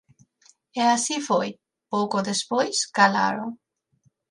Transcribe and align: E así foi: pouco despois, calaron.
E 0.79 0.81
así 0.95 1.17
foi: 1.29 1.49
pouco 1.93 2.17
despois, 2.31 2.77
calaron. 2.97 3.49